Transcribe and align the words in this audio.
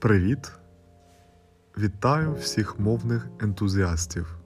Привіт! 0.00 0.52
Вітаю 1.78 2.34
всіх 2.34 2.80
мовних 2.80 3.28
ентузіастів. 3.40 4.38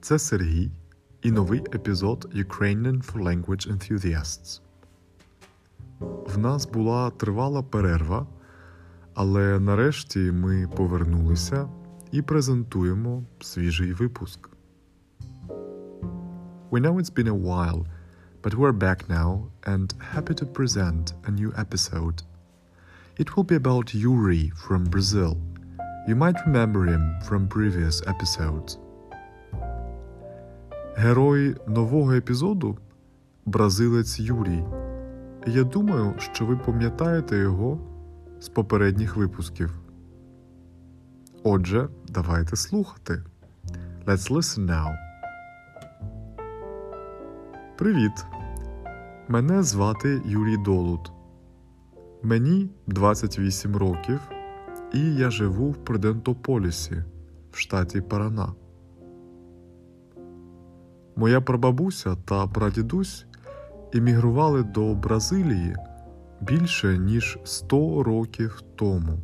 Це 0.00 0.18
Сергій 0.18 0.70
і 1.22 1.30
новий 1.30 1.60
епізод 1.74 2.30
Ukrainian 2.34 3.12
for 3.12 3.22
Language 3.22 3.72
Enthusiasts. 3.72 4.60
В 6.34 6.38
нас 6.38 6.66
була 6.66 7.10
тривала 7.10 7.62
перерва, 7.62 8.26
але 9.14 9.60
нарешті 9.60 10.18
ми 10.18 10.68
повернулися 10.76 11.68
і 12.12 12.22
презентуємо 12.22 13.24
свіжий 13.40 13.92
випуск. 13.92 14.50
We 16.70 16.80
know 16.80 16.94
it's 16.94 17.14
been 17.14 17.28
a 17.28 17.42
while, 17.48 17.84
but 18.42 18.54
we're 18.54 18.78
back 18.78 19.08
now 19.08 19.46
and 19.62 19.88
happy 20.14 20.34
to 20.34 20.46
present 20.52 21.14
a 21.28 21.30
new 21.30 21.50
episode. 21.64 22.29
It 23.20 23.36
will 23.36 23.44
be 23.44 23.56
about 23.56 23.92
Yuri 23.92 24.50
from 24.56 24.84
Brazil. 24.84 25.36
You 26.08 26.16
might 26.16 26.38
remember 26.46 26.86
him 26.86 27.02
from 27.28 27.48
previous 27.48 28.00
episodes. 28.06 28.78
Герой 30.96 31.56
нового 31.66 32.12
епізоду 32.12 32.78
бразилець 33.46 34.20
Юрій. 34.20 34.64
Я 35.46 35.64
думаю, 35.64 36.14
що 36.18 36.46
ви 36.46 36.56
пам'ятаєте 36.56 37.36
його 37.36 37.78
з 38.40 38.48
попередніх 38.48 39.16
випусків. 39.16 39.80
Отже, 41.42 41.88
давайте 42.08 42.56
слухати. 42.56 43.22
Let's 44.06 44.32
listen 44.32 44.66
now. 44.66 44.96
Привіт! 47.78 48.26
Мене 49.28 49.62
звати 49.62 50.22
Юрій 50.26 50.56
Долут. 50.56 51.12
Мені 52.22 52.70
28 52.86 53.76
років, 53.76 54.20
і 54.94 55.14
я 55.14 55.30
живу 55.30 55.70
в 55.70 55.84
Прудентополісі 55.84 57.04
в 57.52 57.58
штаті 57.58 58.00
Парана. 58.00 58.52
Моя 61.16 61.40
прабабуся 61.40 62.16
та 62.24 62.46
прадідусь 62.46 63.26
іммігрували 63.92 64.62
до 64.62 64.94
Бразилії 64.94 65.76
більше 66.40 66.98
ніж 66.98 67.38
100 67.44 68.02
років 68.02 68.62
тому. 68.76 69.18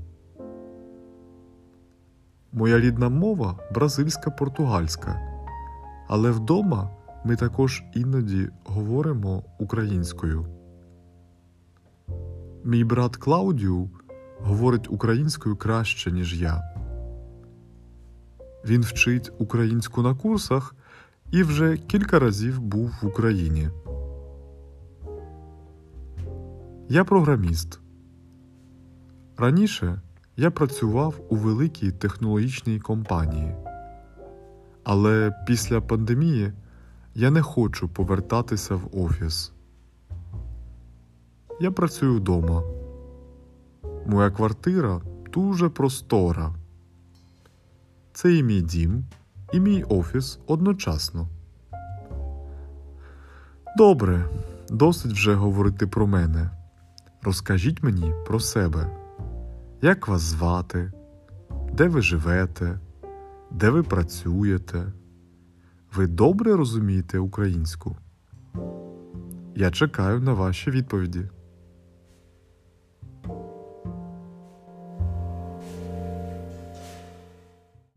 Моя 2.52 2.80
рідна 2.80 3.08
мова 3.08 3.58
бразильська 3.74 4.30
португальська, 4.30 5.20
але 6.08 6.30
вдома 6.30 6.90
ми 7.24 7.36
також 7.36 7.82
іноді 7.94 8.48
говоримо 8.64 9.42
українською. 9.58 10.55
Мій 12.66 12.84
брат 12.84 13.16
Клаудіу 13.16 13.90
говорить 14.40 14.90
українською 14.90 15.56
краще, 15.56 16.12
ніж 16.12 16.40
я. 16.40 16.62
Він 18.64 18.82
вчить 18.82 19.32
українську 19.38 20.02
на 20.02 20.14
курсах 20.14 20.74
і 21.30 21.42
вже 21.42 21.76
кілька 21.76 22.18
разів 22.18 22.60
був 22.60 22.94
в 23.02 23.06
Україні. 23.06 23.68
Я 26.88 27.04
програміст. 27.04 27.80
Раніше 29.36 30.00
я 30.36 30.50
працював 30.50 31.14
у 31.28 31.36
великій 31.36 31.92
технологічній 31.92 32.80
компанії, 32.80 33.54
але 34.84 35.44
після 35.46 35.80
пандемії 35.80 36.52
я 37.14 37.30
не 37.30 37.42
хочу 37.42 37.88
повертатися 37.88 38.74
в 38.74 38.88
офіс. 38.92 39.55
Я 41.60 41.70
працюю 41.70 42.14
вдома. 42.14 42.62
Моя 44.06 44.30
квартира 44.30 45.00
дуже 45.32 45.68
простора. 45.68 46.54
Це 48.12 48.34
і 48.34 48.42
мій 48.42 48.60
дім, 48.60 49.04
і 49.52 49.60
мій 49.60 49.82
офіс 49.82 50.38
одночасно. 50.46 51.28
Добре, 53.76 54.28
досить 54.70 55.12
вже 55.12 55.34
говорити 55.34 55.86
про 55.86 56.06
мене. 56.06 56.50
Розкажіть 57.22 57.82
мені 57.82 58.12
про 58.26 58.40
себе. 58.40 58.90
Як 59.82 60.08
вас 60.08 60.20
звати? 60.20 60.92
Де 61.72 61.88
ви 61.88 62.02
живете? 62.02 62.80
Де 63.50 63.70
ви 63.70 63.82
працюєте? 63.82 64.92
Ви 65.94 66.06
добре 66.06 66.56
розумієте 66.56 67.18
українську? 67.18 67.96
Я 69.54 69.70
чекаю 69.70 70.20
на 70.20 70.32
ваші 70.32 70.70
відповіді. 70.70 71.28